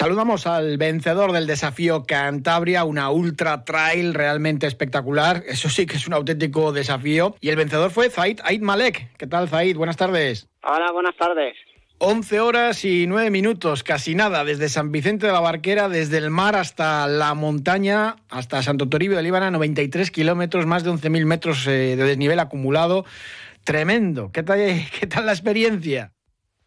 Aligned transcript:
Saludamos 0.00 0.46
al 0.46 0.78
vencedor 0.78 1.32
del 1.32 1.46
desafío 1.46 2.04
Cantabria, 2.04 2.84
una 2.84 3.10
ultra 3.10 3.64
trail 3.64 4.14
realmente 4.14 4.66
espectacular. 4.66 5.42
Eso 5.46 5.68
sí 5.68 5.84
que 5.84 5.98
es 5.98 6.06
un 6.06 6.14
auténtico 6.14 6.72
desafío. 6.72 7.36
Y 7.38 7.50
el 7.50 7.56
vencedor 7.56 7.90
fue 7.90 8.08
Zaid 8.08 8.40
Aid 8.44 8.62
Malek. 8.62 9.14
¿Qué 9.18 9.26
tal, 9.26 9.50
Zaid? 9.50 9.76
Buenas 9.76 9.98
tardes. 9.98 10.48
Hola, 10.62 10.90
buenas 10.92 11.14
tardes. 11.18 11.54
11 11.98 12.40
horas 12.40 12.82
y 12.86 13.06
9 13.06 13.28
minutos, 13.28 13.82
casi 13.82 14.14
nada, 14.14 14.42
desde 14.42 14.70
San 14.70 14.90
Vicente 14.90 15.26
de 15.26 15.34
la 15.34 15.40
Barquera, 15.40 15.90
desde 15.90 16.16
el 16.16 16.30
mar 16.30 16.56
hasta 16.56 17.06
la 17.06 17.34
montaña, 17.34 18.16
hasta 18.30 18.62
Santo 18.62 18.88
Toribio 18.88 19.18
de 19.18 19.22
Líbana, 19.22 19.50
93 19.50 20.10
kilómetros, 20.10 20.64
más 20.64 20.82
de 20.82 20.92
11.000 20.92 21.26
metros 21.26 21.66
eh, 21.66 21.96
de 21.96 22.04
desnivel 22.04 22.40
acumulado. 22.40 23.04
Tremendo. 23.64 24.32
¿Qué 24.32 24.42
tal, 24.44 24.60
¿Qué 24.98 25.06
tal 25.06 25.26
la 25.26 25.32
experiencia? 25.32 26.14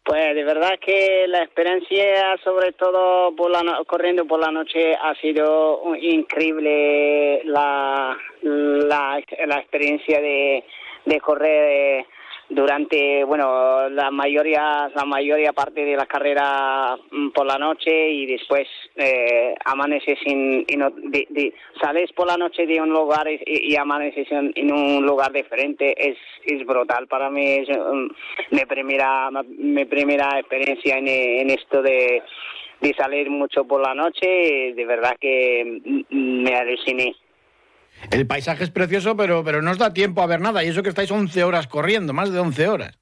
Pues 0.04 0.34
de 0.34 0.44
verdad 0.44 0.78
que 0.78 1.24
la 1.28 1.42
experiencia, 1.44 2.36
sobre 2.44 2.72
todo 2.72 3.34
por 3.34 3.50
la 3.50 3.82
corriendo 3.86 4.26
por 4.26 4.38
la 4.38 4.50
noche, 4.50 4.94
ha 4.94 5.14
sido 5.14 5.80
increíble 5.96 7.42
la, 7.44 8.14
la, 8.42 9.22
la 9.46 9.58
experiencia 9.58 10.20
de, 10.20 10.62
de 11.06 11.20
correr 11.20 12.04
durante 12.48 13.24
bueno 13.24 13.88
la 13.88 14.10
mayoría 14.10 14.90
la 14.94 15.04
mayoría 15.04 15.52
parte 15.52 15.84
de 15.84 15.96
la 15.96 16.06
carrera 16.06 16.96
mm, 17.10 17.30
por 17.30 17.46
la 17.46 17.58
noche 17.58 18.10
y 18.10 18.26
después 18.26 18.68
eh, 18.96 19.54
amaneces 19.64 20.18
en, 20.26 20.64
sales 21.80 22.12
por 22.12 22.26
la 22.26 22.36
noche 22.36 22.66
de 22.66 22.80
un 22.80 22.90
lugar 22.90 23.26
y, 23.28 23.76
amaneces 23.76 24.28
en, 24.30 24.72
un 24.72 25.04
lugar 25.04 25.32
diferente. 25.32 25.94
Es 25.96 26.16
es 26.44 26.64
brutal. 26.66 27.06
Para 27.06 27.30
mí 27.30 27.44
es 27.44 27.68
um, 27.70 28.08
mi 28.50 28.64
primera 28.66 29.30
mi 29.30 29.84
primera 29.86 30.38
experiencia 30.38 30.98
en, 30.98 31.08
en 31.08 31.50
esto 31.50 31.82
de 31.82 32.22
de 32.80 32.94
salir 32.94 33.30
mucho 33.30 33.64
por 33.64 33.80
la 33.80 33.94
noche. 33.94 34.74
De 34.74 34.84
verdad 34.84 35.16
que 35.18 35.80
mm, 36.10 36.42
me 36.42 36.54
aluciné 36.54 37.16
el 38.10 38.26
paisaje 38.26 38.64
es 38.64 38.70
precioso, 38.70 39.16
pero, 39.16 39.44
pero 39.44 39.62
no 39.62 39.70
os 39.70 39.78
da 39.78 39.92
tiempo 39.92 40.22
a 40.22 40.26
ver 40.26 40.40
nada. 40.40 40.64
Y 40.64 40.68
eso 40.68 40.82
que 40.82 40.88
estáis 40.88 41.10
11 41.10 41.44
horas 41.44 41.66
corriendo, 41.66 42.12
más 42.12 42.32
de 42.32 42.40
11 42.40 42.68
horas. 42.68 42.98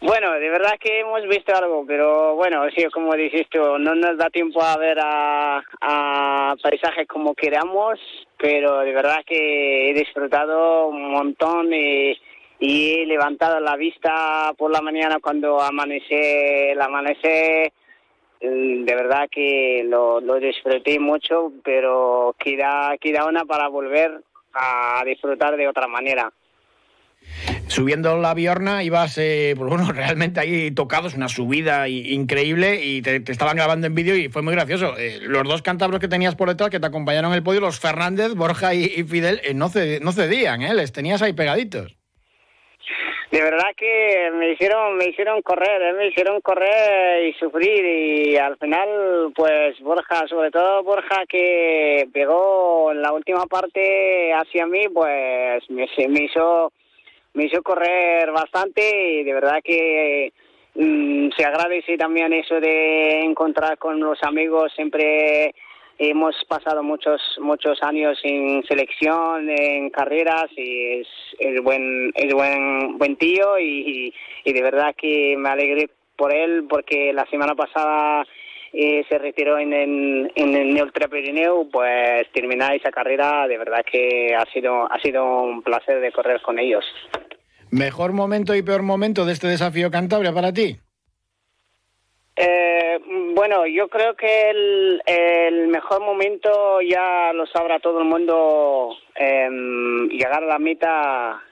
Bueno, 0.00 0.32
de 0.32 0.50
verdad 0.50 0.74
que 0.78 1.00
hemos 1.00 1.22
visto 1.26 1.56
algo, 1.56 1.84
pero 1.86 2.34
bueno, 2.34 2.62
sí, 2.76 2.84
como 2.92 3.14
dices 3.14 3.46
tú, 3.50 3.58
no 3.78 3.94
nos 3.94 4.18
da 4.18 4.28
tiempo 4.28 4.62
a 4.62 4.76
ver 4.76 4.98
a, 5.00 5.62
a 5.80 6.56
paisajes 6.62 7.08
como 7.08 7.34
queramos, 7.34 7.98
pero 8.36 8.80
de 8.80 8.92
verdad 8.92 9.24
que 9.26 9.88
he 9.90 9.94
disfrutado 9.94 10.88
un 10.88 11.10
montón 11.10 11.72
y, 11.72 12.14
y 12.58 13.00
he 13.00 13.06
levantado 13.06 13.60
la 13.60 13.76
vista 13.76 14.52
por 14.58 14.70
la 14.70 14.82
mañana 14.82 15.20
cuando 15.22 15.58
amanece, 15.58 16.72
el 16.72 16.80
amanecer 16.82 17.72
de 18.50 18.94
verdad 18.94 19.28
que 19.30 19.84
lo, 19.88 20.20
lo 20.20 20.38
disfruté 20.38 20.98
mucho, 20.98 21.52
pero 21.64 22.34
queda, 22.38 22.96
queda 23.00 23.26
una 23.26 23.44
para 23.44 23.68
volver 23.68 24.20
a 24.52 25.02
disfrutar 25.04 25.56
de 25.56 25.68
otra 25.68 25.86
manera. 25.88 26.32
Subiendo 27.66 28.18
la 28.18 28.34
Biorna 28.34 28.84
ibas, 28.84 29.16
eh, 29.18 29.54
pues 29.56 29.68
bueno, 29.68 29.90
realmente 29.92 30.40
ahí 30.40 30.70
tocados, 30.70 31.14
una 31.14 31.28
subida 31.28 31.88
increíble 31.88 32.84
y 32.84 33.02
te, 33.02 33.16
estaban 33.32 33.56
grabando 33.56 33.86
en 33.86 33.94
vídeo 33.94 34.14
y 34.16 34.28
fue 34.28 34.42
muy 34.42 34.54
gracioso. 34.54 34.96
Eh, 34.98 35.20
los 35.22 35.44
dos 35.44 35.62
cántabros 35.62 36.00
que 36.00 36.08
tenías 36.08 36.36
por 36.36 36.48
detrás 36.48 36.70
que 36.70 36.80
te 36.80 36.86
acompañaron 36.86 37.32
en 37.32 37.38
el 37.38 37.42
podio, 37.42 37.60
los 37.60 37.80
Fernández, 37.80 38.34
Borja 38.34 38.74
y, 38.74 38.88
Fidel, 39.04 39.40
eh, 39.42 39.54
no, 39.54 39.70
no 40.02 40.12
cedían, 40.12 40.62
¿eh? 40.62 40.74
les 40.74 40.92
tenías 40.92 41.22
ahí 41.22 41.32
pegaditos 41.32 41.96
de 43.34 43.42
verdad 43.42 43.74
que 43.76 44.30
me 44.32 44.52
hicieron 44.52 44.96
me 44.96 45.08
hicieron 45.08 45.42
correr 45.42 45.82
¿eh? 45.82 45.92
me 45.94 46.06
hicieron 46.06 46.40
correr 46.40 47.26
y 47.26 47.32
sufrir 47.32 47.84
y 47.84 48.36
al 48.36 48.56
final 48.58 49.32
pues 49.34 49.76
Borja 49.80 50.28
sobre 50.28 50.52
todo 50.52 50.84
Borja 50.84 51.24
que 51.28 52.08
pegó 52.12 52.92
en 52.92 53.02
la 53.02 53.12
última 53.12 53.46
parte 53.46 54.32
hacia 54.32 54.66
mí 54.66 54.88
pues 54.88 55.68
me, 55.68 55.88
me 56.08 56.22
hizo 56.22 56.72
me 57.32 57.46
hizo 57.46 57.60
correr 57.64 58.30
bastante 58.30 59.14
y 59.14 59.24
de 59.24 59.34
verdad 59.34 59.58
que 59.64 60.32
mm, 60.76 61.30
se 61.36 61.44
agradece 61.44 61.98
también 61.98 62.32
eso 62.32 62.60
de 62.60 63.18
encontrar 63.18 63.78
con 63.78 63.98
los 63.98 64.22
amigos 64.22 64.70
siempre 64.76 65.52
hemos 65.98 66.34
pasado 66.48 66.82
muchos 66.82 67.20
muchos 67.40 67.82
años 67.82 68.18
en 68.22 68.62
selección 68.64 69.48
en 69.48 69.90
carreras 69.90 70.46
y 70.56 71.00
es, 71.00 71.08
es 71.38 71.62
buen 71.62 72.12
es 72.14 72.32
buen 72.32 72.98
buen 72.98 73.16
tío 73.16 73.58
y, 73.58 74.12
de 74.44 74.62
verdad 74.62 74.94
que 74.96 75.36
me 75.38 75.48
alegré 75.48 75.90
por 76.16 76.34
él 76.34 76.66
porque 76.68 77.12
la 77.12 77.26
semana 77.26 77.54
pasada 77.54 78.24
eh, 78.72 79.04
se 79.08 79.18
retiró 79.18 79.58
en, 79.58 79.72
en, 79.72 80.32
en 80.34 80.54
el 80.54 80.82
Ultra 80.82 81.08
Pirineo 81.08 81.68
pues 81.70 82.30
terminar 82.32 82.74
esa 82.74 82.90
carrera 82.90 83.46
de 83.46 83.58
verdad 83.58 83.84
que 83.90 84.34
ha 84.34 84.44
sido 84.52 84.90
ha 84.90 85.00
sido 85.00 85.42
un 85.42 85.62
placer 85.62 86.00
de 86.00 86.12
correr 86.12 86.40
con 86.42 86.58
ellos. 86.58 86.84
Mejor 87.70 88.12
momento 88.12 88.54
y 88.54 88.62
peor 88.62 88.82
momento 88.82 89.24
de 89.24 89.32
este 89.32 89.48
desafío 89.48 89.90
Cantabria 89.90 90.32
para 90.32 90.52
ti 90.52 90.78
eh, 92.36 92.98
bueno, 93.34 93.66
yo 93.66 93.88
creo 93.88 94.14
que 94.14 94.50
el, 94.50 95.68
mejor 95.68 96.00
momento 96.00 96.80
ya 96.80 97.32
lo 97.32 97.46
sabrá 97.46 97.78
todo 97.78 98.00
el 98.00 98.04
mundo, 98.06 98.96
em, 99.14 100.08
llegar 100.08 100.42
a 100.42 100.46
la 100.46 100.58
meta, 100.58 101.42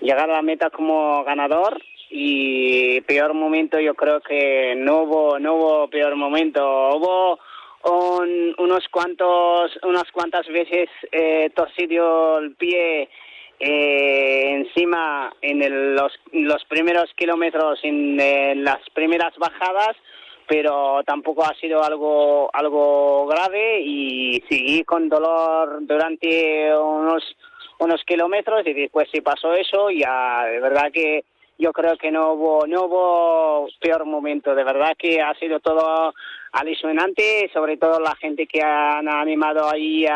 llegar 0.00 0.30
a 0.30 0.34
la 0.34 0.42
meta 0.42 0.70
como 0.70 1.24
ganador 1.24 1.80
y 2.10 3.00
peor 3.02 3.32
momento 3.32 3.80
yo 3.80 3.94
creo 3.94 4.20
que 4.20 4.74
no 4.76 5.02
hubo, 5.02 5.38
no 5.38 5.54
hubo 5.54 5.88
peor 5.88 6.16
momento, 6.16 6.96
hubo 6.96 7.38
unos 8.58 8.88
cuantos, 8.90 9.78
unas 9.82 10.10
cuantas 10.12 10.46
veces 10.48 10.88
eh, 11.10 11.50
torcido 11.54 12.38
el 12.38 12.54
pie 12.54 13.08
eh, 13.64 14.54
encima 14.54 15.32
en 15.40 15.94
los, 15.94 16.12
los 16.32 16.64
primeros 16.64 17.14
kilómetros, 17.14 17.78
en, 17.84 18.64
las 18.64 18.80
primeras 18.92 19.32
bajadas, 19.38 19.96
pero 20.48 21.04
tampoco 21.04 21.44
ha 21.44 21.54
sido 21.60 21.84
algo 21.84 22.50
algo 22.52 23.24
grave 23.28 23.80
y 23.82 24.42
seguí 24.48 24.82
con 24.82 25.08
dolor 25.08 25.78
durante 25.82 26.76
unos 26.76 27.22
unos 27.78 28.02
kilómetros 28.04 28.66
y 28.66 28.72
después 28.72 29.08
si 29.12 29.20
pasó 29.20 29.54
eso 29.54 29.90
ya 29.90 30.44
de 30.46 30.58
verdad 30.58 30.90
que 30.92 31.24
yo 31.56 31.72
creo 31.72 31.96
que 31.96 32.10
no 32.10 32.32
hubo 32.32 32.66
no 32.66 32.86
hubo 32.86 33.68
peor 33.80 34.04
momento. 34.06 34.56
De 34.56 34.64
verdad 34.64 34.96
que 34.98 35.22
ha 35.22 35.34
sido 35.34 35.60
todo 35.60 36.12
alisonante, 36.52 37.50
sobre 37.52 37.76
todo 37.76 37.98
la 37.98 38.14
gente 38.16 38.46
que 38.46 38.62
han 38.62 39.08
animado 39.08 39.68
ahí, 39.68 40.06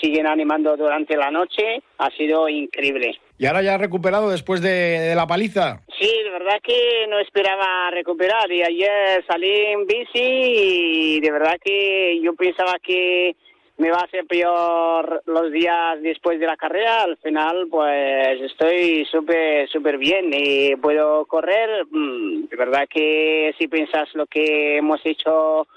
siguen 0.00 0.26
animando 0.26 0.76
durante 0.76 1.16
la 1.16 1.30
noche, 1.30 1.82
ha 1.98 2.10
sido 2.10 2.48
increíble. 2.48 3.18
¿Y 3.38 3.46
ahora 3.46 3.62
ya 3.62 3.74
ha 3.74 3.78
recuperado 3.78 4.30
después 4.30 4.60
de, 4.60 5.14
la 5.14 5.26
paliza? 5.26 5.80
Sí, 5.98 6.10
de 6.24 6.30
verdad 6.30 6.58
que 6.62 7.06
no 7.08 7.20
esperaba 7.20 7.90
recuperar 7.92 8.50
y 8.50 8.62
ayer 8.62 9.24
salí 9.26 9.50
en 9.50 9.86
bici 9.86 10.20
y 10.20 11.20
de 11.20 11.30
verdad 11.30 11.56
que 11.62 12.20
yo 12.20 12.34
pensaba 12.34 12.74
que 12.82 13.36
me 13.78 13.90
va 13.90 13.98
a 13.98 14.10
ser 14.10 14.26
peor 14.26 15.22
los 15.26 15.52
días 15.52 16.02
después 16.02 16.38
de 16.40 16.46
la 16.46 16.56
carrera. 16.56 17.02
Al 17.02 17.16
final, 17.18 17.68
pues 17.70 18.40
estoy 18.42 19.06
súper, 19.06 19.68
súper 19.68 19.98
bien 19.98 20.30
y 20.32 20.74
puedo 20.76 21.24
correr. 21.26 21.86
Mm, 21.90 22.48
de 22.48 22.56
verdad 22.56 22.88
que 22.90 23.54
si 23.56 23.68
piensas 23.68 24.12
lo 24.14 24.26
que 24.26 24.78
hemos 24.78 25.00
hecho 25.04 25.68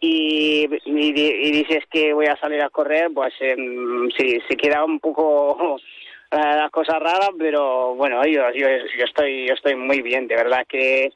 y, 0.00 0.68
y, 0.84 1.12
dices 1.50 1.84
que 1.90 2.12
voy 2.12 2.26
a 2.26 2.36
salir 2.36 2.62
a 2.62 2.70
correr, 2.70 3.10
pues 3.12 3.34
em, 3.40 4.08
sí, 4.16 4.40
se 4.48 4.56
queda 4.56 4.84
un 4.84 5.00
poco 5.00 5.78
eh, 6.30 6.36
la 6.36 6.68
cosa 6.70 7.00
rara, 7.00 7.30
pero 7.36 7.96
bueno, 7.96 8.24
yo, 8.24 8.52
yo, 8.54 8.68
yo, 8.68 9.04
estoy, 9.04 9.48
yo 9.48 9.54
estoy 9.54 9.74
muy 9.74 10.00
bien. 10.00 10.28
De 10.28 10.36
verdad 10.36 10.64
que 10.68 11.12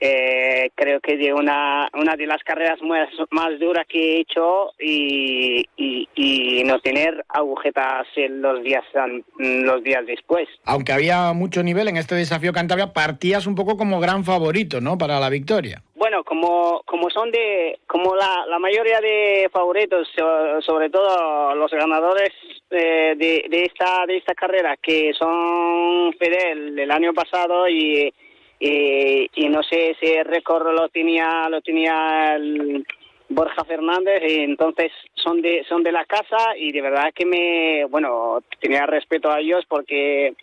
eh, 0.00 0.70
creo 0.74 1.00
que 1.00 1.16
de 1.16 1.32
una, 1.32 1.88
una 1.94 2.14
de 2.14 2.26
las 2.26 2.42
carreras 2.44 2.80
más, 2.82 3.08
más 3.30 3.58
duras 3.58 3.86
que 3.88 3.98
he 3.98 4.20
hecho 4.20 4.72
y, 4.78 5.68
y, 5.76 6.62
no 6.64 6.78
tener 6.80 7.24
agujetas 7.28 8.06
en 8.16 8.42
los 8.42 8.62
días 8.62 8.84
los 9.38 9.82
días 9.82 10.04
después. 10.06 10.46
Aunque 10.64 10.92
había 10.92 11.32
mucho 11.32 11.62
nivel 11.62 11.88
en 11.88 11.96
este 11.96 12.14
desafío 12.14 12.52
Cantabria, 12.52 12.92
partías 12.92 13.46
un 13.46 13.54
poco 13.54 13.78
como 13.78 14.00
gran 14.00 14.22
favorito, 14.24 14.80
¿no? 14.82 14.98
Para 14.98 15.18
la 15.18 15.30
victoria. 15.30 15.82
Bueno, 15.94 16.22
como, 16.24 16.82
como 16.84 17.08
son 17.10 17.30
de, 17.30 17.78
como 17.86 18.14
la, 18.14 18.44
la 18.46 18.58
mayoría 18.58 19.00
de 19.00 19.48
favoritos, 19.50 20.08
sobre 20.60 20.90
todo 20.90 21.54
los 21.54 21.70
ganadores 21.70 22.30
eh, 22.70 23.14
de, 23.16 23.46
de 23.48 23.62
esta 23.64 24.04
de 24.06 24.18
esta 24.18 24.34
carrera, 24.34 24.76
que 24.76 25.12
son 25.18 26.12
Fidel 26.18 26.76
del 26.76 26.90
año 26.90 27.14
pasado 27.14 27.66
y 27.68 28.12
y, 28.58 29.30
y 29.34 29.48
no 29.48 29.62
sé 29.62 29.96
si 30.00 30.06
el 30.06 30.24
récord 30.24 30.72
lo 30.72 30.88
tenía 30.88 31.48
lo 31.48 31.60
tenía 31.60 32.34
el 32.36 32.84
Borja 33.28 33.64
Fernández 33.64 34.22
y 34.26 34.40
entonces 34.40 34.90
son 35.14 35.42
de 35.42 35.64
son 35.68 35.82
de 35.82 35.92
la 35.92 36.04
casa 36.04 36.56
y 36.56 36.72
de 36.72 36.80
verdad 36.80 37.12
que 37.14 37.26
me 37.26 37.84
bueno 37.86 38.42
tenía 38.60 38.86
respeto 38.86 39.30
a 39.30 39.40
ellos 39.40 39.64
porque 39.68 40.34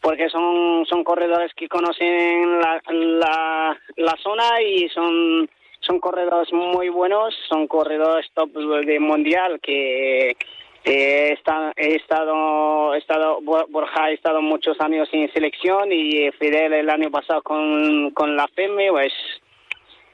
porque 0.00 0.28
son 0.28 0.86
son 0.86 1.04
corredores 1.04 1.52
que 1.54 1.68
conocen 1.68 2.60
la, 2.60 2.80
la, 2.88 3.78
la 3.96 4.16
zona 4.22 4.62
y 4.62 4.88
son 4.88 5.48
son 5.80 5.98
corredores 5.98 6.52
muy 6.52 6.88
buenos, 6.88 7.34
son 7.48 7.66
corredores 7.66 8.30
top 8.34 8.50
de 8.84 9.00
mundial 9.00 9.58
que 9.60 10.36
he 10.84 11.32
estado, 11.32 11.72
he 11.76 11.94
estado, 11.96 12.94
estado, 12.94 13.40
Borja 13.40 14.04
ha 14.04 14.10
estado 14.10 14.42
muchos 14.42 14.80
años 14.80 15.08
en 15.12 15.32
selección 15.32 15.92
y 15.92 16.30
Fidel 16.32 16.72
el 16.72 16.90
año 16.90 17.10
pasado 17.10 17.42
con, 17.42 18.10
con 18.10 18.36
la 18.36 18.48
FEME, 18.48 18.90
pues 18.90 19.12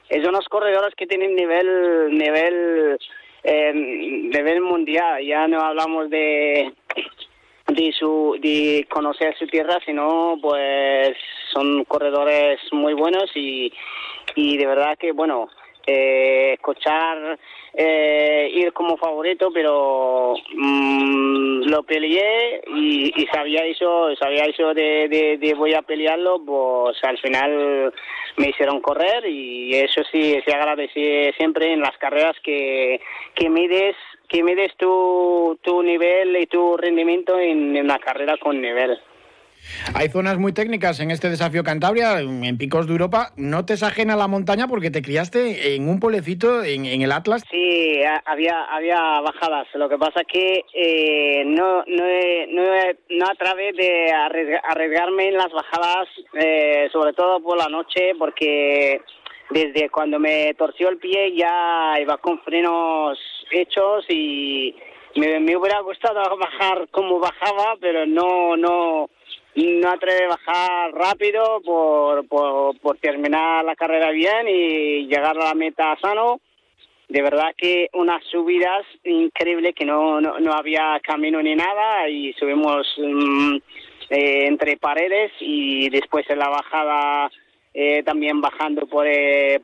es 0.09 0.27
unos 0.27 0.47
corredores 0.47 0.95
que 0.95 1.07
tienen 1.07 1.35
nivel, 1.35 2.17
nivel, 2.17 2.97
eh, 3.43 3.73
nivel 3.73 4.61
mundial. 4.61 5.23
Ya 5.23 5.47
no 5.47 5.61
hablamos 5.61 6.09
de 6.09 6.73
de 7.67 7.91
su 7.91 8.35
de 8.41 8.87
conocer 8.89 9.37
su 9.37 9.45
tierra 9.45 9.77
sino 9.85 10.37
pues 10.41 11.15
son 11.53 11.83
corredores 11.85 12.59
muy 12.71 12.93
buenos 12.93 13.29
y 13.35 13.71
y 14.35 14.57
de 14.57 14.65
verdad 14.65 14.97
que 14.97 15.11
bueno 15.11 15.49
eh, 15.89 16.53
escuchar 16.53 17.39
eh, 17.73 18.49
ir 18.53 18.73
como 18.73 18.97
favorito 18.97 19.49
pero 19.53 20.35
mm, 20.53 21.63
lo 21.63 21.83
peleé 21.83 22.61
y, 22.67 23.27
sabía 23.33 23.65
eso 23.65 24.15
sabía 24.15 24.43
eso 24.45 24.73
de, 24.73 25.07
de, 25.39 25.53
voy 25.55 25.73
a 25.73 25.81
pelearlo 25.81 26.43
pues 26.45 27.03
al 27.03 27.17
final 27.17 27.93
me 28.37 28.49
hicieron 28.49 28.81
correr 28.81 29.25
y 29.27 29.75
eso 29.75 30.01
sí 30.11 30.39
se 30.45 30.53
agradece 30.53 31.33
siempre 31.37 31.73
en 31.73 31.81
las 31.81 31.97
carreras 31.97 32.35
que 32.43 33.01
que 33.35 33.49
mides 33.49 33.95
que 34.29 34.43
mides 34.43 34.75
tu, 34.77 35.57
tu 35.63 35.81
nivel 35.81 36.37
y 36.37 36.45
tu 36.45 36.77
rendimiento 36.77 37.39
en, 37.39 37.75
una 37.75 37.97
carrera 37.97 38.37
con 38.37 38.61
nivel. 38.61 38.99
Hay 39.93 40.09
zonas 40.09 40.37
muy 40.37 40.53
técnicas 40.53 40.99
en 40.99 41.11
este 41.11 41.29
desafío 41.29 41.63
Cantabria, 41.63 42.19
en 42.19 42.57
picos 42.57 42.87
de 42.87 42.93
Europa. 42.93 43.31
¿No 43.37 43.65
te 43.65 43.73
es 43.73 43.83
ajena 43.83 44.15
la 44.15 44.27
montaña 44.27 44.67
porque 44.67 44.91
te 44.91 45.01
criaste 45.01 45.75
en 45.75 45.87
un 45.87 45.99
pueblecito 45.99 46.63
en, 46.63 46.85
el 46.85 47.11
Atlas? 47.11 47.43
Sí, 47.49 48.01
había, 48.25 48.65
había 48.65 49.21
bajadas. 49.21 49.67
Lo 49.73 49.89
que 49.89 49.97
pasa 49.97 50.21
es 50.21 50.27
que 50.27 50.65
eh, 50.73 51.43
no, 51.45 51.83
no, 51.87 52.03
no, 52.49 52.63
no, 53.09 53.25
a 53.25 53.35
través 53.35 53.75
de 53.75 54.11
arriesgarme 54.11 55.29
en 55.29 55.37
las 55.37 55.51
bajadas, 55.51 56.07
eh, 56.33 56.89
sobre 56.91 57.13
todo 57.13 57.41
por 57.41 57.57
la 57.57 57.67
noche, 57.67 58.13
porque 58.17 59.01
desde 59.49 59.89
cuando 59.89 60.19
me 60.19 60.53
torció 60.55 60.89
el 60.89 60.97
pie 60.97 61.35
ya 61.35 61.95
iba 61.99 62.17
con 62.17 62.39
frenos 62.41 63.17
hechos 63.51 64.05
y 64.09 64.75
me, 65.15 65.39
me 65.39 65.55
hubiera 65.55 65.79
gustado 65.81 66.21
bajar 66.37 66.87
como 66.91 67.19
bajaba, 67.19 67.75
pero 67.79 68.05
no 68.05 68.55
no 68.57 69.09
no 69.55 69.89
atreví 69.89 70.23
a 70.23 70.29
bajar 70.29 70.91
rápido 70.93 71.61
por, 71.65 72.27
por, 72.27 72.79
por 72.79 72.97
terminar 72.97 73.65
la 73.65 73.75
carrera 73.75 74.11
bien 74.11 74.47
y 74.47 75.07
llegar 75.07 75.37
a 75.37 75.45
la 75.45 75.53
meta 75.53 75.97
sano. 76.01 76.39
De 77.07 77.23
verdad 77.23 77.55
que 77.57 77.89
unas 77.93 78.23
subidas 78.25 78.85
increíbles 79.03 79.73
que 79.73 79.85
no, 79.85 80.21
no, 80.21 80.39
no 80.39 80.53
había 80.53 80.99
camino 81.01 81.41
ni 81.41 81.55
nada 81.55 82.07
y 82.07 82.33
subimos 82.33 82.87
mm, 82.97 83.55
eh, 84.11 84.45
entre 84.45 84.77
paredes 84.77 85.31
y 85.39 85.89
después 85.89 86.29
en 86.29 86.37
la 86.37 86.49
bajada 86.49 87.31
eh, 87.81 88.03
también 88.03 88.41
bajando 88.41 88.85
por, 88.87 89.07
eh, 89.07 89.61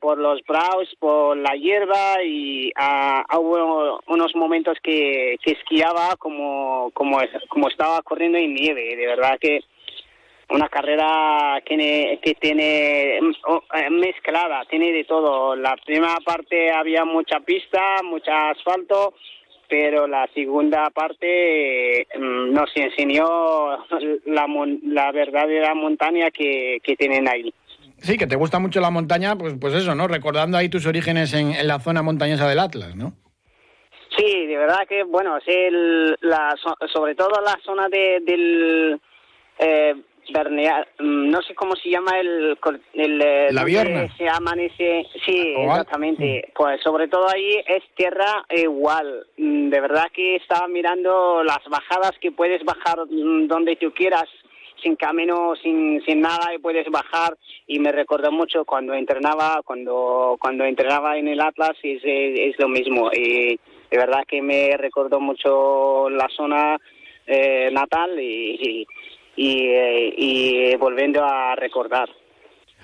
por 0.00 0.18
los 0.18 0.42
braus, 0.42 0.92
por 0.98 1.36
la 1.36 1.54
hierba 1.54 2.20
y 2.24 2.72
ah, 2.74 3.24
hubo 3.38 4.00
unos 4.08 4.34
momentos 4.34 4.78
que, 4.82 5.36
que 5.40 5.52
esquiaba 5.52 6.16
como, 6.18 6.90
como, 6.92 7.20
como 7.48 7.68
estaba 7.68 8.02
corriendo 8.02 8.36
en 8.36 8.52
nieve. 8.52 8.96
De 8.96 9.06
verdad 9.06 9.38
que 9.40 9.60
una 10.50 10.68
carrera 10.68 11.62
que, 11.64 12.18
que 12.20 12.34
tiene 12.34 13.18
eh, 13.18 13.90
mezclada, 13.90 14.64
tiene 14.64 14.90
de 14.90 15.04
todo. 15.04 15.54
La 15.54 15.76
primera 15.76 16.16
parte 16.24 16.72
había 16.72 17.04
mucha 17.04 17.38
pista, 17.38 18.02
mucho 18.02 18.32
asfalto, 18.32 19.14
pero 19.72 20.06
la 20.06 20.28
segunda 20.34 20.90
parte 20.90 22.06
mm, 22.14 22.52
nos 22.52 22.70
enseñó 22.74 23.24
la, 24.26 24.46
la 24.84 25.12
verdadera 25.12 25.74
montaña 25.74 26.30
que, 26.30 26.78
que 26.82 26.94
tienen 26.94 27.26
ahí. 27.26 27.54
Sí, 27.96 28.18
que 28.18 28.26
te 28.26 28.36
gusta 28.36 28.58
mucho 28.58 28.82
la 28.82 28.90
montaña, 28.90 29.34
pues, 29.34 29.54
pues 29.58 29.72
eso, 29.72 29.94
¿no? 29.94 30.08
Recordando 30.08 30.58
ahí 30.58 30.68
tus 30.68 30.84
orígenes 30.84 31.32
en, 31.32 31.66
la 31.66 31.80
zona 31.80 32.02
montañosa 32.02 32.46
del 32.50 32.58
Atlas, 32.58 32.94
¿no? 32.94 33.14
Sí, 34.14 34.46
de 34.46 34.58
verdad 34.58 34.80
que, 34.86 35.04
bueno, 35.04 35.38
sí, 35.42 35.54
la, 36.20 36.54
sobre 36.92 37.14
todo 37.14 37.40
la 37.40 37.58
zona 37.64 37.88
de, 37.88 38.20
del 38.20 39.00
eh, 39.58 39.94
Mm, 40.30 41.30
no 41.30 41.42
sé 41.42 41.54
cómo 41.54 41.74
se 41.76 41.90
llama 41.90 42.18
el... 42.18 42.56
el 42.94 43.22
eh, 43.22 43.48
la 43.50 43.64
Vierna. 43.64 44.08
Se 44.16 44.28
amanece, 44.28 45.06
sí, 45.24 45.54
exactamente. 45.56 46.44
Mm. 46.48 46.52
Pues 46.54 46.80
sobre 46.82 47.08
todo 47.08 47.28
ahí 47.28 47.62
es 47.66 47.82
tierra 47.94 48.44
igual. 48.50 49.26
Mm, 49.36 49.68
de 49.70 49.80
verdad 49.80 50.06
que 50.12 50.36
estaba 50.36 50.68
mirando 50.68 51.42
las 51.44 51.60
bajadas 51.68 52.12
que 52.20 52.32
puedes 52.32 52.64
bajar 52.64 52.98
donde 53.08 53.76
tú 53.76 53.92
quieras 53.92 54.28
sin 54.82 54.96
camino, 54.96 55.54
sin, 55.62 56.02
sin 56.04 56.20
nada 56.20 56.52
y 56.54 56.58
puedes 56.58 56.88
bajar 56.90 57.36
y 57.66 57.78
me 57.78 57.92
recordó 57.92 58.32
mucho 58.32 58.64
cuando 58.64 58.94
entrenaba, 58.94 59.60
cuando 59.64 60.36
cuando 60.40 60.64
entrenaba 60.64 61.16
en 61.16 61.28
el 61.28 61.40
Atlas 61.40 61.76
es, 61.82 62.02
es, 62.04 62.58
lo 62.58 62.68
mismo 62.68 63.10
y 63.12 63.58
de 63.90 63.98
verdad 63.98 64.24
que 64.26 64.42
me 64.42 64.76
recordó 64.76 65.20
mucho 65.20 66.10
la 66.10 66.28
zona 66.36 66.78
eh, 67.26 67.70
natal 67.72 68.18
y 68.18 68.58
y, 68.60 68.86
eh, 69.36 70.14
y 70.16 70.76
volviendo 70.76 71.24
a 71.24 71.54
recordar. 71.56 72.08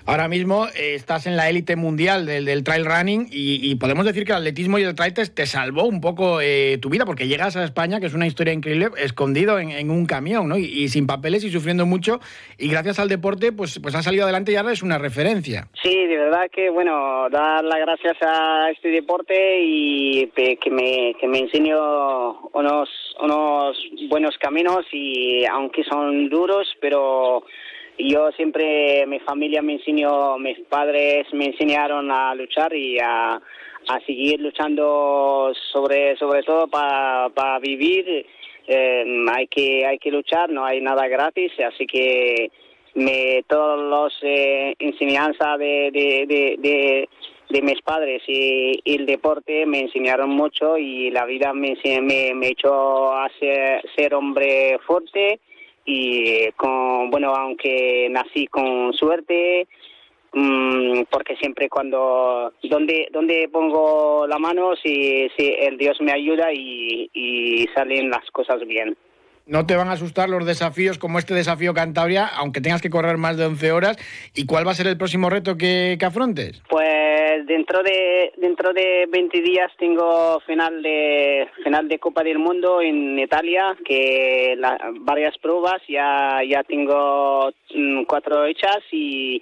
Ahora 0.09 0.27
mismo 0.27 0.65
eh, 0.69 0.95
estás 0.95 1.27
en 1.27 1.37
la 1.37 1.51
élite 1.51 1.75
mundial 1.75 2.25
del, 2.25 2.43
del, 2.43 2.63
trail 2.63 2.83
running 2.83 3.27
y, 3.29 3.75
podemos 3.75 4.03
decir 4.05 4.25
que 4.25 4.31
el 4.31 4.39
atletismo 4.39 4.79
y 4.79 4.81
el 4.81 4.95
trail 4.95 5.13
te, 5.13 5.45
salvó 5.45 5.83
un 5.83 6.01
poco 6.01 6.41
eh, 6.41 6.79
tu 6.81 6.89
vida 6.89 7.05
porque 7.05 7.27
llegas 7.27 7.55
a 7.55 7.63
España, 7.63 7.99
que 7.99 8.07
es 8.07 8.15
una 8.15 8.25
historia 8.25 8.51
increíble, 8.51 8.87
escondido 8.97 9.59
en, 9.59 9.91
un 9.91 10.07
camión 10.07 10.49
¿no? 10.49 10.57
Y, 10.57 10.87
sin 10.87 11.05
papeles 11.05 11.43
y 11.43 11.51
sufriendo 11.51 11.85
mucho 11.85 12.19
y 12.57 12.69
gracias 12.69 12.97
al 12.97 13.07
deporte 13.07 13.51
pues, 13.51 13.77
pues 13.79 13.93
has 13.93 14.03
salido 14.03 14.23
adelante 14.23 14.51
y 14.51 14.55
ahora 14.55 14.71
es 14.71 14.81
una 14.81 14.97
referencia. 14.97 15.67
Sí, 15.79 16.07
de 16.07 16.17
verdad 16.17 16.49
que 16.51 16.71
bueno, 16.71 17.29
dar 17.29 17.63
las 17.63 17.79
gracias 17.79 18.17
a 18.23 18.71
este 18.71 18.89
deporte 18.89 19.61
y 19.61 20.25
que 20.33 20.71
me, 20.71 21.13
que 21.21 21.27
me 21.27 21.37
enseñó 21.37 22.49
unos, 22.53 22.89
unos 23.21 23.77
buenos 24.09 24.35
caminos 24.39 24.87
y 24.91 25.45
aunque 25.45 25.83
son 25.83 26.29
duros, 26.29 26.67
pero 26.81 27.43
yo 27.99 28.31
siempre, 28.31 29.05
mi 29.07 29.19
familia 29.19 29.61
me 29.61 29.73
enseñó, 29.73 30.37
mis 30.37 30.59
padres 30.61 31.27
me 31.33 31.47
enseñaron 31.47 32.09
a 32.11 32.33
luchar 32.33 32.73
y 32.73 32.97
a, 32.99 33.33
a 33.33 33.99
seguir 34.05 34.39
luchando 34.39 35.51
sobre, 35.71 36.15
sobre 36.17 36.43
todo 36.43 36.67
para 36.67 37.59
vivir. 37.59 38.25
Eh, 38.67 39.25
hay 39.33 39.47
que 39.47 39.85
hay 39.85 39.97
que 39.97 40.11
luchar, 40.11 40.49
no 40.49 40.63
hay 40.63 40.79
nada 40.79 41.07
gratis, 41.07 41.51
así 41.59 41.87
que 41.87 42.51
me 42.93 43.43
todos 43.47 43.79
los 43.79 44.13
eh, 44.21 44.75
enseñanzas 44.79 45.57
de, 45.57 45.89
de, 45.91 46.25
de, 46.59 47.09
de, 47.49 47.61
mis 47.63 47.81
padres 47.81 48.21
y, 48.27 48.79
el 48.85 49.07
deporte 49.07 49.65
me 49.65 49.81
enseñaron 49.81 50.29
mucho 50.29 50.77
y 50.77 51.09
la 51.09 51.25
vida 51.25 51.51
me, 51.53 51.75
me, 51.83 52.33
me 52.35 52.47
echó 52.49 53.11
a 53.11 53.27
ser, 53.39 53.81
ser 53.95 54.13
hombre 54.13 54.77
fuerte 54.85 55.39
y 55.91 56.51
con, 56.51 57.09
bueno, 57.09 57.33
aunque 57.33 58.07
nací 58.11 58.45
con 58.45 58.93
suerte, 58.93 59.67
mm, 60.33 61.01
porque 61.09 61.35
siempre 61.37 61.67
cuando, 61.67 62.53
donde, 62.61 63.07
donde 63.11 63.49
pongo 63.51 64.27
la 64.27 64.37
mano, 64.37 64.75
si, 64.75 65.27
si 65.35 65.47
el 65.47 65.77
Dios 65.77 65.99
me 66.01 66.11
ayuda 66.11 66.53
y, 66.53 67.09
y 67.11 67.67
salen 67.73 68.11
las 68.11 68.29
cosas 68.29 68.59
bien. 68.67 68.95
¿No 69.49 69.65
te 69.65 69.75
van 69.75 69.87
a 69.87 69.93
asustar 69.93 70.29
los 70.29 70.45
desafíos 70.45 70.99
como 70.99 71.17
este 71.17 71.33
desafío 71.33 71.73
Cantabria, 71.73 72.27
aunque 72.27 72.61
tengas 72.61 72.83
que 72.83 72.91
correr 72.91 73.17
más 73.17 73.35
de 73.35 73.45
11 73.47 73.71
horas? 73.71 73.97
¿Y 74.35 74.45
cuál 74.45 74.67
va 74.67 74.71
a 74.71 74.75
ser 74.75 74.85
el 74.85 74.95
próximo 74.95 75.27
reto 75.27 75.57
que, 75.57 75.97
que 75.99 76.05
afrontes? 76.05 76.61
Pues 76.69 77.47
dentro 77.47 77.81
de 77.81 78.31
dentro 78.37 78.73
de 78.73 79.07
20 79.09 79.41
días 79.41 79.71
tengo 79.79 80.39
final 80.41 80.83
de 80.83 81.47
final 81.63 81.87
de 81.87 81.97
Copa 81.97 82.23
del 82.23 82.37
Mundo 82.37 82.79
en 82.79 83.17
Italia, 83.17 83.75
que 83.83 84.55
varias 85.01 85.35
pruebas 85.39 85.81
ya 85.87 86.41
ya 86.47 86.63
tengo 86.63 87.51
mm, 87.73 88.03
cuatro 88.03 88.45
hechas 88.45 88.81
y 88.91 89.41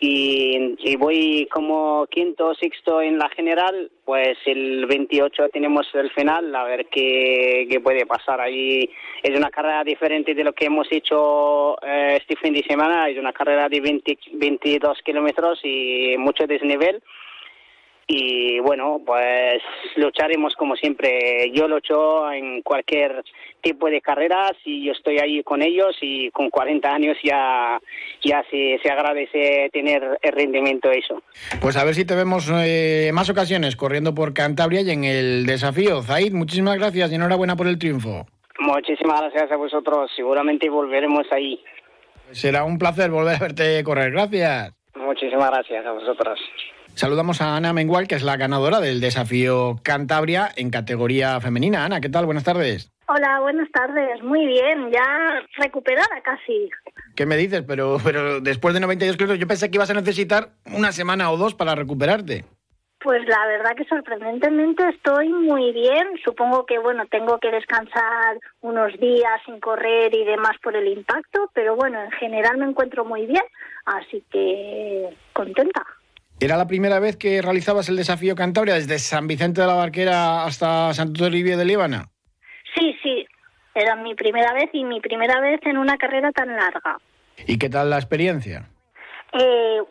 y, 0.00 0.96
voy 0.96 1.48
como 1.50 2.06
quinto 2.08 2.48
o 2.48 2.54
sexto 2.54 3.02
en 3.02 3.18
la 3.18 3.28
general, 3.30 3.90
pues 4.04 4.38
el 4.46 4.86
28 4.86 5.48
tenemos 5.48 5.86
el 5.94 6.10
final, 6.10 6.54
a 6.54 6.64
ver 6.64 6.86
qué, 6.86 7.66
qué 7.68 7.80
puede 7.80 8.06
pasar 8.06 8.40
ahí. 8.40 8.88
Es 9.22 9.36
una 9.36 9.50
carrera 9.50 9.82
diferente 9.84 10.34
de 10.34 10.44
lo 10.44 10.52
que 10.52 10.66
hemos 10.66 10.86
hecho 10.90 11.76
eh, 11.82 12.18
este 12.20 12.36
fin 12.36 12.54
de 12.54 12.62
semana, 12.62 13.08
es 13.08 13.18
una 13.18 13.32
carrera 13.32 13.68
de 13.68 13.80
20, 13.80 14.18
22 14.34 15.02
kilómetros 15.02 15.60
y 15.64 16.14
mucho 16.18 16.46
desnivel. 16.46 17.02
Y 18.10 18.58
bueno, 18.60 19.02
pues 19.04 19.62
lucharemos 19.96 20.54
como 20.54 20.74
siempre. 20.76 21.52
Yo 21.52 21.68
lucho 21.68 22.32
en 22.32 22.62
cualquier 22.62 23.22
tipo 23.60 23.90
de 23.90 24.00
carreras 24.00 24.52
y 24.64 24.86
yo 24.86 24.92
estoy 24.92 25.18
ahí 25.18 25.42
con 25.42 25.60
ellos 25.60 25.94
y 26.00 26.30
con 26.30 26.48
40 26.48 26.90
años 26.90 27.18
ya, 27.22 27.78
ya 28.24 28.42
se, 28.50 28.80
se 28.82 28.90
agradece 28.90 29.68
tener 29.74 30.02
el 30.22 30.32
rendimiento 30.32 30.90
eso. 30.90 31.22
Pues 31.60 31.76
a 31.76 31.84
ver 31.84 31.94
si 31.94 32.06
te 32.06 32.14
vemos 32.14 32.50
eh, 32.50 33.10
más 33.12 33.28
ocasiones 33.28 33.76
corriendo 33.76 34.14
por 34.14 34.32
Cantabria 34.32 34.80
y 34.80 34.90
en 34.90 35.04
el 35.04 35.44
desafío. 35.44 36.02
Zaid, 36.02 36.32
muchísimas 36.32 36.78
gracias 36.78 37.12
y 37.12 37.16
enhorabuena 37.16 37.56
por 37.56 37.66
el 37.66 37.78
triunfo. 37.78 38.26
Muchísimas 38.58 39.20
gracias 39.20 39.52
a 39.52 39.56
vosotros. 39.56 40.10
Seguramente 40.16 40.70
volveremos 40.70 41.26
ahí. 41.30 41.62
Será 42.30 42.64
un 42.64 42.78
placer 42.78 43.10
volver 43.10 43.36
a 43.36 43.38
verte 43.38 43.84
correr. 43.84 44.12
Gracias. 44.12 44.72
Muchísimas 44.94 45.50
gracias 45.50 45.84
a 45.84 45.92
vosotros. 45.92 46.40
Saludamos 46.98 47.40
a 47.40 47.54
Ana 47.54 47.72
Mengual, 47.72 48.08
que 48.08 48.16
es 48.16 48.24
la 48.24 48.36
ganadora 48.36 48.80
del 48.80 49.00
desafío 49.00 49.76
Cantabria 49.84 50.48
en 50.56 50.68
categoría 50.70 51.40
femenina. 51.40 51.84
Ana, 51.84 52.00
¿qué 52.00 52.08
tal? 52.08 52.26
Buenas 52.26 52.42
tardes. 52.42 52.90
Hola, 53.06 53.38
buenas 53.38 53.70
tardes. 53.70 54.20
Muy 54.24 54.44
bien, 54.44 54.90
ya 54.90 55.40
recuperada 55.58 56.20
casi. 56.24 56.68
¿Qué 57.14 57.24
me 57.24 57.36
dices? 57.36 57.62
Pero, 57.62 57.98
pero 58.02 58.40
después 58.40 58.74
de 58.74 58.80
92 58.80 59.16
kilómetros 59.16 59.38
yo 59.38 59.46
pensé 59.46 59.70
que 59.70 59.76
ibas 59.76 59.90
a 59.90 59.94
necesitar 59.94 60.48
una 60.74 60.90
semana 60.90 61.30
o 61.30 61.36
dos 61.36 61.54
para 61.54 61.76
recuperarte. 61.76 62.44
Pues 63.00 63.24
la 63.28 63.46
verdad 63.46 63.76
que 63.76 63.84
sorprendentemente 63.84 64.82
estoy 64.88 65.28
muy 65.28 65.70
bien. 65.70 66.18
Supongo 66.24 66.66
que 66.66 66.80
bueno, 66.80 67.04
tengo 67.08 67.38
que 67.38 67.52
descansar 67.52 68.40
unos 68.60 68.92
días 68.98 69.40
sin 69.46 69.60
correr 69.60 70.12
y 70.16 70.24
demás 70.24 70.56
por 70.60 70.74
el 70.74 70.88
impacto, 70.88 71.48
pero 71.54 71.76
bueno, 71.76 72.02
en 72.02 72.10
general 72.10 72.58
me 72.58 72.66
encuentro 72.66 73.04
muy 73.04 73.24
bien, 73.24 73.44
así 73.84 74.24
que 74.32 75.10
contenta. 75.32 75.86
¿Era 76.40 76.56
la 76.56 76.68
primera 76.68 77.00
vez 77.00 77.16
que 77.16 77.42
realizabas 77.42 77.88
el 77.88 77.96
desafío 77.96 78.36
Cantabria 78.36 78.74
desde 78.74 79.00
San 79.00 79.26
Vicente 79.26 79.60
de 79.60 79.66
la 79.66 79.74
Barquera 79.74 80.44
hasta 80.44 80.94
Santo 80.94 81.24
Toribio 81.24 81.58
de 81.58 81.64
Líbana? 81.64 82.10
Sí, 82.76 82.96
sí, 83.02 83.26
era 83.74 83.96
mi 83.96 84.14
primera 84.14 84.52
vez 84.52 84.70
y 84.72 84.84
mi 84.84 85.00
primera 85.00 85.40
vez 85.40 85.58
en 85.64 85.78
una 85.78 85.96
carrera 85.96 86.30
tan 86.30 86.54
larga. 86.54 86.98
¿Y 87.44 87.58
qué 87.58 87.68
tal 87.68 87.90
la 87.90 87.96
experiencia? 87.96 88.68
Eh, 89.32 89.82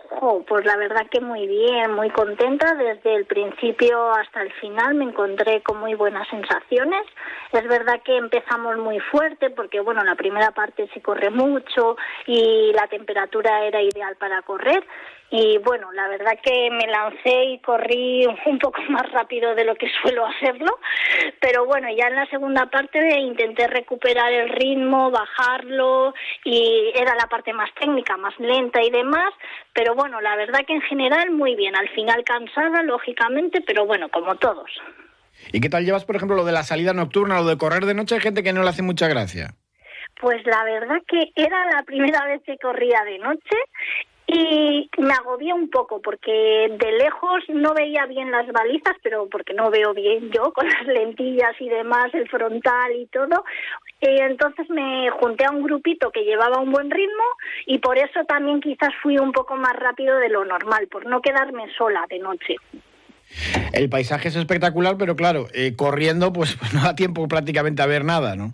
pues 0.47 0.65
la 0.65 0.77
verdad 0.77 1.05
que 1.11 1.21
muy 1.21 1.45
bien, 1.47 1.93
muy 1.93 2.09
contenta. 2.09 2.73
Desde 2.75 3.15
el 3.15 3.25
principio 3.25 4.11
hasta 4.11 4.41
el 4.41 4.51
final 4.53 4.95
me 4.95 5.05
encontré 5.05 5.61
con 5.61 5.79
muy 5.79 5.93
buenas 5.93 6.27
sensaciones. 6.29 7.05
Es 7.51 7.67
verdad 7.67 8.01
que 8.03 8.17
empezamos 8.17 8.77
muy 8.77 8.99
fuerte 8.99 9.49
porque, 9.49 9.79
bueno, 9.81 10.03
la 10.03 10.15
primera 10.15 10.51
parte 10.51 10.89
se 10.93 11.01
corre 11.01 11.29
mucho 11.29 11.97
y 12.25 12.71
la 12.73 12.87
temperatura 12.87 13.65
era 13.65 13.81
ideal 13.81 14.15
para 14.15 14.41
correr. 14.41 14.83
Y 15.29 15.57
bueno, 15.57 15.91
la 15.91 16.07
verdad 16.07 16.39
que 16.41 16.69
me 16.71 16.87
lancé 16.87 17.43
y 17.45 17.59
corrí 17.59 18.25
un 18.45 18.59
poco 18.59 18.81
más 18.89 19.11
rápido 19.11 19.55
de 19.55 19.65
lo 19.65 19.75
que 19.75 19.89
suelo 20.01 20.25
hacerlo, 20.25 20.79
pero 21.41 21.65
bueno, 21.65 21.87
ya 21.95 22.07
en 22.07 22.15
la 22.15 22.25
segunda 22.27 22.67
parte 22.67 23.19
intenté 23.19 23.67
recuperar 23.67 24.31
el 24.31 24.49
ritmo, 24.49 25.11
bajarlo 25.11 26.13
y 26.45 26.91
era 26.95 27.15
la 27.15 27.27
parte 27.27 27.53
más 27.53 27.69
técnica, 27.79 28.15
más 28.15 28.37
lenta 28.39 28.81
y 28.81 28.89
demás, 28.89 29.33
pero 29.73 29.95
bueno, 29.95 30.21
la 30.21 30.35
verdad 30.35 30.61
que 30.65 30.73
en 30.73 30.81
general 30.81 31.31
muy 31.31 31.55
bien, 31.55 31.75
al 31.75 31.89
final 31.89 32.23
cansada, 32.23 32.81
lógicamente, 32.83 33.61
pero 33.61 33.85
bueno, 33.85 34.09
como 34.09 34.35
todos. 34.35 34.69
¿Y 35.51 35.59
qué 35.59 35.69
tal 35.69 35.85
llevas, 35.85 36.05
por 36.05 36.15
ejemplo, 36.15 36.35
lo 36.35 36.45
de 36.45 36.51
la 36.51 36.63
salida 36.63 36.93
nocturna, 36.93 37.39
lo 37.39 37.45
de 37.45 37.57
correr 37.57 37.85
de 37.85 37.93
noche? 37.93 38.15
Hay 38.15 38.21
gente 38.21 38.43
que 38.43 38.53
no 38.53 38.63
le 38.63 38.69
hace 38.69 38.81
mucha 38.81 39.07
gracia. 39.07 39.53
Pues 40.19 40.43
la 40.45 40.63
verdad 40.63 40.97
que 41.07 41.31
era 41.35 41.69
la 41.71 41.83
primera 41.83 42.25
vez 42.25 42.41
que 42.43 42.57
corría 42.57 43.03
de 43.05 43.19
noche 43.19 43.57
y 44.27 44.89
me 44.97 45.13
agobié 45.13 45.53
un 45.53 45.69
poco 45.69 46.01
porque 46.01 46.31
de 46.31 46.91
lejos 46.91 47.43
no 47.47 47.73
veía 47.73 48.05
bien 48.07 48.29
las 48.29 48.45
balizas, 48.51 48.95
pero 49.01 49.27
porque 49.29 49.53
no 49.53 49.71
veo 49.71 49.93
bien 49.93 50.29
yo 50.31 50.51
con 50.53 50.67
las 50.67 50.85
lentillas 50.85 51.55
y 51.59 51.69
demás, 51.69 52.13
el 52.13 52.27
frontal 52.29 52.91
y 52.93 53.07
todo. 53.07 53.45
Entonces 54.01 54.69
me 54.69 55.09
junté 55.11 55.45
a 55.45 55.51
un 55.51 55.63
grupito 55.63 56.11
que 56.11 56.23
llevaba 56.23 56.59
un 56.59 56.71
buen 56.71 56.91
ritmo 56.91 57.23
y 57.65 57.79
por 57.79 57.97
eso 57.97 58.25
también 58.27 58.59
quizás 58.59 58.89
fui 59.01 59.17
un 59.17 59.31
poco 59.31 59.55
más 59.55 59.75
rápido 59.75 60.17
de 60.19 60.29
lo 60.29 60.43
normal, 60.43 60.87
por 60.87 61.05
no 61.05 61.21
quedarme 61.21 61.63
sola 61.77 62.05
de 62.09 62.19
noche. 62.19 62.55
El 63.73 63.89
paisaje 63.89 64.27
es 64.27 64.35
espectacular, 64.35 64.97
pero 64.97 65.15
claro, 65.15 65.47
eh, 65.53 65.75
corriendo 65.75 66.33
pues 66.33 66.57
no 66.73 66.83
da 66.83 66.95
tiempo 66.95 67.27
prácticamente 67.27 67.81
a 67.81 67.87
ver 67.87 68.03
nada, 68.03 68.35
¿no? 68.35 68.53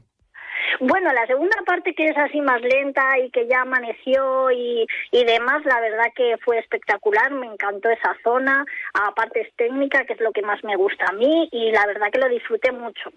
Bueno, 0.80 1.12
la 1.14 1.26
segunda 1.28 1.58
parte 1.66 1.94
que 1.94 2.06
es 2.06 2.18
así 2.18 2.42
más 2.42 2.62
lenta 2.62 3.18
y 3.20 3.30
que 3.30 3.48
ya 3.48 3.62
amaneció 3.62 4.52
y, 4.52 4.86
y 5.12 5.24
demás, 5.24 5.64
la 5.66 5.80
verdad 5.80 6.06
que 6.16 6.38
fue 6.44 6.60
espectacular, 6.60 7.32
me 7.32 7.48
encantó 7.48 7.90
esa 7.90 8.16
zona, 8.24 8.66
aparte 8.94 9.42
es 9.42 9.54
técnica, 9.56 10.06
que 10.06 10.14
es 10.14 10.20
lo 10.20 10.32
que 10.32 10.42
más 10.42 10.64
me 10.64 10.76
gusta 10.76 11.06
a 11.10 11.14
mí, 11.14 11.50
y 11.52 11.72
la 11.72 11.86
verdad 11.86 12.08
que 12.12 12.20
lo 12.20 12.30
disfruté 12.30 12.72
mucho. 12.72 13.12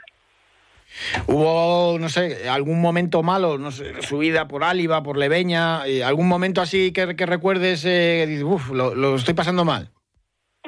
¿Hubo, 1.27 1.99
no 1.99 2.09
sé, 2.09 2.49
algún 2.49 2.81
momento 2.81 3.23
malo, 3.23 3.59
no 3.59 3.71
sé, 3.73 4.01
subida 4.03 4.47
por 4.47 4.63
Áliva, 4.63 5.03
por 5.03 5.17
Leveña, 5.17 5.87
eh, 5.87 6.05
algún 6.05 6.29
momento 6.29 6.61
así 6.61 6.93
que, 6.93 7.07
recuerdes, 7.07 7.85
eh, 7.85 8.41
lo, 8.73 8.95
lo 8.95 9.17
estoy 9.17 9.35
pasando 9.35 9.65
mal? 9.65 9.91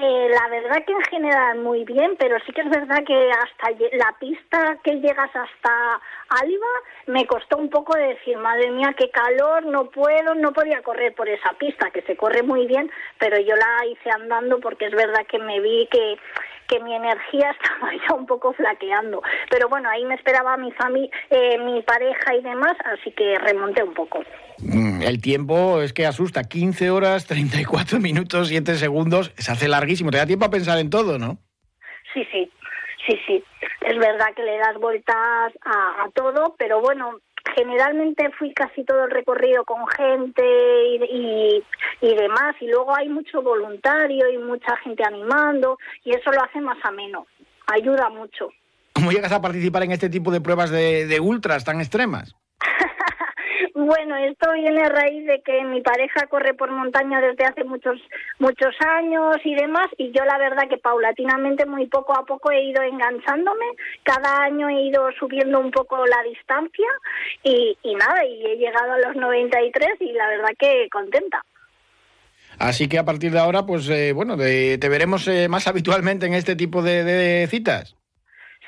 Eh, 0.01 0.29
la 0.31 0.49
verdad 0.49 0.85
que 0.85 0.93
en 0.93 1.03
general 1.11 1.59
muy 1.59 1.85
bien, 1.85 2.15
pero 2.21 2.37
sí 2.47 2.53
que 2.53 2.61
es 2.61 2.71
verdad 2.71 3.03
que 3.05 3.33
hasta 3.33 3.71
la 3.97 4.15
pista 4.21 4.79
que 4.85 5.01
llegas 5.01 5.31
hasta 5.35 6.01
Alba 6.29 6.73
me 7.07 7.27
costó 7.27 7.57
un 7.57 7.69
poco 7.69 7.97
decir, 7.97 8.37
madre 8.39 8.71
mía, 8.71 8.95
qué 8.97 9.11
calor, 9.11 9.67
no 9.67 9.91
puedo, 9.91 10.37
no 10.37 10.53
podía 10.53 10.83
correr 10.83 11.17
por 11.17 11.29
esa 11.29 11.53
pista, 11.55 11.91
que 11.91 12.03
se 12.03 12.17
corre 12.17 12.45
muy 12.45 12.69
bien, 12.69 12.89
pero 13.19 13.41
yo 13.41 13.57
la 13.57 13.87
hice 13.87 14.09
andando 14.11 14.61
porque 14.61 14.87
es 14.87 14.93
verdad 14.93 15.27
que 15.27 15.41
me 15.41 15.59
vi 15.59 15.89
que 15.91 16.17
que 16.69 16.79
mi 16.81 16.95
energía 16.95 17.51
estaba 17.63 17.91
ya 17.95 18.15
un 18.15 18.27
poco 18.27 18.53
flaqueando. 18.53 19.23
Pero 19.51 19.69
bueno, 19.69 19.89
ahí 19.89 20.05
me 20.05 20.15
esperaba 20.15 20.57
mi 20.57 20.71
familia, 20.73 21.11
eh, 21.31 21.59
mi 21.59 21.83
pareja 21.83 22.35
y 22.35 22.43
demás, 22.43 22.77
así 22.85 23.11
que 23.13 23.39
remonté 23.39 23.83
un 23.83 23.95
poco. 23.95 24.23
Mm, 24.59 25.03
el 25.03 25.21
tiempo 25.21 25.81
es 25.83 25.93
que 25.93 26.07
asusta, 26.07 26.45
15 26.45 26.91
horas, 26.91 27.27
34 27.27 27.99
minutos, 28.01 28.49
7 28.49 28.75
segundos, 28.77 29.33
se 29.37 29.51
hace 29.51 29.69
larguísimo, 29.69 30.11
te 30.11 30.19
da 30.19 30.27
tiempo 30.27 30.47
a 30.47 30.51
pensar 30.51 30.79
en 30.79 30.91
todo, 30.91 31.19
¿no? 31.19 31.39
Sí, 32.13 32.27
sí, 32.31 32.51
sí, 33.07 33.19
sí. 33.27 33.45
Es 33.81 33.97
verdad 33.97 34.35
que 34.35 34.43
le 34.43 34.59
das 34.59 34.77
vueltas 34.79 35.53
a, 35.65 36.05
a 36.05 36.11
todo, 36.15 36.57
pero 36.59 36.81
bueno, 36.81 37.21
generalmente 37.55 38.31
fui 38.39 38.53
casi 38.53 38.85
todo 38.85 39.05
el 39.05 39.11
recorrido 39.11 39.65
con 39.65 39.87
gente 39.89 40.43
y, 41.11 41.63
y, 42.01 42.15
demás, 42.15 42.55
y 42.61 42.67
luego 42.67 42.97
hay 42.97 43.09
mucho 43.09 43.43
voluntario 43.43 44.29
y 44.31 44.39
mucha 44.39 44.77
gente 44.79 45.03
animando, 45.05 45.79
y 46.05 46.11
eso 46.11 46.31
lo 46.31 46.43
hace 46.43 46.61
más 46.61 46.79
ameno, 46.85 47.27
ayuda 47.67 48.09
mucho. 48.11 48.49
¿Cómo 48.93 49.13
llegas 49.13 49.33
a 49.33 49.41
participar 49.41 49.85
en 49.85 49.93
este 49.93 50.09
tipo 50.09 50.31
de 50.31 50.41
pruebas 50.41 50.71
de, 50.71 51.07
de 51.07 51.21
ultras 51.21 51.65
tan 51.65 51.81
extremas? 51.81 52.35
Bueno, 53.89 54.17
esto 54.17 54.53
viene 54.53 54.83
a 54.83 54.91
raíz 54.91 55.25
de 55.25 55.41
que 55.41 55.65
mi 55.65 55.81
pareja 55.81 56.27
corre 56.27 56.53
por 56.53 56.71
montaña 56.71 57.23
desde 57.23 57.47
hace 57.47 57.65
muchos 57.65 57.99
muchos 58.39 58.75
años 58.87 59.39
y 59.45 59.55
demás 59.55 59.87
y 59.97 60.13
yo 60.13 60.27
la 60.27 60.37
verdad 60.37 60.69
que 60.69 60.77
paulatinamente 60.77 61.65
muy 61.65 61.87
poco 61.87 62.13
a 62.13 62.27
poco 62.27 62.51
he 62.51 62.65
ido 62.65 62.83
enganchándome, 62.83 63.65
cada 64.03 64.43
año 64.43 64.69
he 64.69 64.83
ido 64.89 65.11
subiendo 65.19 65.59
un 65.59 65.71
poco 65.71 66.05
la 66.05 66.23
distancia 66.25 66.87
y, 67.43 67.79
y 67.83 67.95
nada, 67.95 68.27
y 68.27 68.45
he 68.45 68.57
llegado 68.57 68.93
a 68.93 68.99
los 68.99 69.17
93 69.17 69.89
y 70.01 70.13
la 70.13 70.29
verdad 70.29 70.51
que 70.59 70.87
contenta. 70.93 71.43
Así 72.59 72.91
que 72.91 72.99
a 72.99 73.07
partir 73.07 73.33
de 73.33 73.39
ahora, 73.39 73.65
pues 73.65 73.89
eh, 73.89 74.13
bueno, 74.13 74.37
te 74.37 74.89
veremos 74.91 75.27
eh, 75.29 75.49
más 75.49 75.67
habitualmente 75.67 76.27
en 76.27 76.35
este 76.35 76.57
tipo 76.57 76.83
de, 76.83 77.05
de 77.05 77.47
citas. 77.47 77.97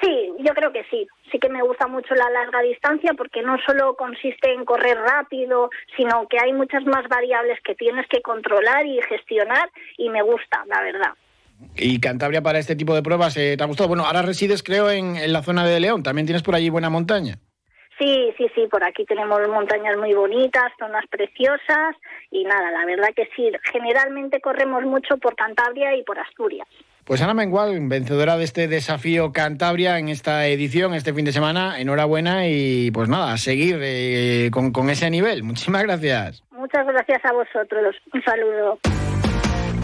Sí, 0.00 0.30
yo 0.38 0.54
creo 0.54 0.72
que 0.72 0.84
sí. 0.90 1.06
Sí 1.30 1.38
que 1.38 1.48
me 1.48 1.62
gusta 1.62 1.86
mucho 1.86 2.14
la 2.14 2.28
larga 2.30 2.60
distancia 2.60 3.14
porque 3.14 3.42
no 3.42 3.56
solo 3.66 3.94
consiste 3.94 4.52
en 4.52 4.64
correr 4.64 4.98
rápido, 4.98 5.70
sino 5.96 6.26
que 6.28 6.38
hay 6.38 6.52
muchas 6.52 6.84
más 6.84 7.08
variables 7.08 7.58
que 7.62 7.74
tienes 7.74 8.06
que 8.08 8.20
controlar 8.22 8.86
y 8.86 9.00
gestionar 9.02 9.70
y 9.96 10.08
me 10.10 10.22
gusta, 10.22 10.64
la 10.66 10.82
verdad. 10.82 11.12
Y 11.76 12.00
Cantabria 12.00 12.42
para 12.42 12.58
este 12.58 12.74
tipo 12.74 12.94
de 12.94 13.02
pruebas, 13.02 13.36
eh, 13.36 13.56
¿te 13.56 13.62
ha 13.62 13.66
gustado? 13.66 13.88
Bueno, 13.88 14.04
ahora 14.06 14.22
resides 14.22 14.62
creo 14.62 14.90
en, 14.90 15.16
en 15.16 15.32
la 15.32 15.42
zona 15.42 15.66
de 15.66 15.78
León, 15.78 16.02
¿también 16.02 16.26
tienes 16.26 16.42
por 16.42 16.54
allí 16.54 16.70
buena 16.70 16.90
montaña? 16.90 17.38
Sí, 18.00 18.32
sí, 18.38 18.46
sí, 18.54 18.66
por 18.70 18.82
aquí 18.82 19.04
tenemos 19.04 19.46
montañas 19.48 19.94
muy 19.98 20.14
bonitas, 20.14 20.72
zonas 20.78 21.04
preciosas 21.10 21.94
y 22.30 22.44
nada, 22.44 22.70
la 22.70 22.86
verdad 22.86 23.10
que 23.14 23.28
sí, 23.36 23.52
generalmente 23.70 24.40
corremos 24.40 24.84
mucho 24.84 25.18
por 25.18 25.36
Cantabria 25.36 25.94
y 25.94 26.02
por 26.02 26.18
Asturias. 26.18 26.66
Pues 27.10 27.22
Ana 27.22 27.34
Mengual, 27.34 27.76
vencedora 27.88 28.36
de 28.36 28.44
este 28.44 28.68
desafío 28.68 29.32
Cantabria 29.32 29.98
en 29.98 30.08
esta 30.08 30.46
edición, 30.46 30.94
este 30.94 31.12
fin 31.12 31.24
de 31.24 31.32
semana, 31.32 31.80
enhorabuena 31.80 32.46
y 32.46 32.92
pues 32.92 33.08
nada, 33.08 33.32
a 33.32 33.36
seguir 33.36 33.80
eh, 33.82 34.48
con, 34.52 34.70
con 34.70 34.90
ese 34.90 35.10
nivel. 35.10 35.42
Muchísimas 35.42 35.82
gracias. 35.82 36.44
Muchas 36.52 36.86
gracias 36.86 37.20
a 37.24 37.32
vosotros. 37.32 37.96
Un 38.14 38.22
saludo. 38.22 38.78